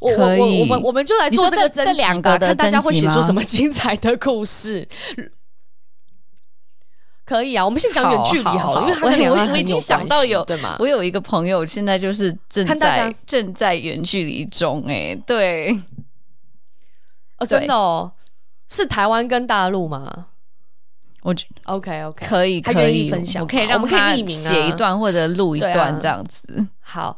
[0.00, 4.88] 我我我我们我们就来做这个这两个的，看大家会写出什么精彩的故事。
[7.26, 10.76] 可以啊，我们先讲远距离好了，好好好，因为他我我已经想到有对吗？
[10.78, 15.76] 我有一个朋友现在就是正在正在远距离中，哎，对，
[17.38, 18.12] 哦，真的哦，
[18.68, 20.28] 是台湾跟大陆吗？
[21.22, 27.16] 我觉 OK OK 可以可以分享，我可以让我们可以匿名写一段或者录一段这样子，好。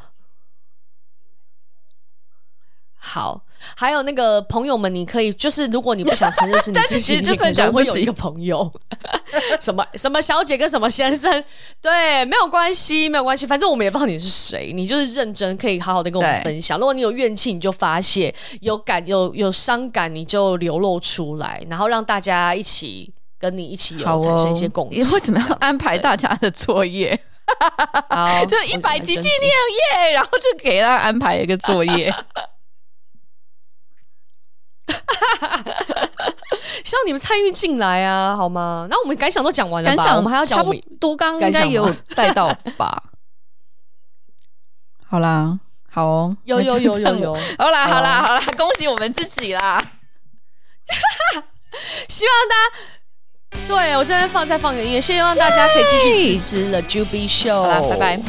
[3.00, 3.42] 好，
[3.76, 8.70] 还有那个朋友们，你可以就是，如果你不想承认是你 自己，就可能会有一个朋友，
[9.60, 11.42] 什么什么小姐跟什么先生，
[11.80, 16.78] 对，没有关系，没有关系，反正我们也不知道你是谁，你就是认真，可以好好的跟我们分享。
[16.78, 25.00] 如果你有怨气，你就发泄；有感有有伤感，你就流露出来，然后让大家一起跟你一起有产生一些共鸣。
[25.00, 27.18] 你会怎么样安排大家的作业？
[28.10, 29.50] 好， 就一百集纪念
[30.04, 32.14] 耶，然后就给他安排一个作业。
[36.88, 38.86] 希望你们参与进来啊，好吗？
[38.88, 39.96] 那我们感想都讲完了吧？
[39.96, 41.86] 感想我们还要讲，差不多刚应该有
[42.16, 43.02] 带到吧？
[45.06, 45.60] 好啦，
[45.90, 49.78] 好哦，有有有有有，好啦好啦好啦，恭喜我们自己啦！
[52.08, 57.60] 希望大家对我这边放再放个音乐，希望大家可以继续支持 The Juby Show。
[57.60, 58.22] 好啦，拜拜，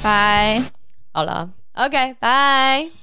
[0.00, 0.62] 拜，
[1.12, 3.01] 好了，OK，拜。